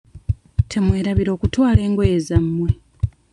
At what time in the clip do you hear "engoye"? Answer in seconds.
1.87-2.17